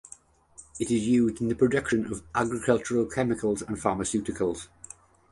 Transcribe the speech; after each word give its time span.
It 0.79 0.89
is 0.89 1.07
used 1.07 1.41
in 1.41 1.47
the 1.47 1.53
production 1.55 2.11
of 2.11 2.23
agricultural 2.33 3.05
chemicals 3.05 3.61
and 3.61 3.77
pharmaceuticals. 3.77 4.67